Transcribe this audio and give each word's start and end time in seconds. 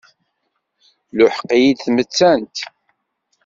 Tluḥeq-iyi-d 1.07 1.79
tmettant. 1.85 2.57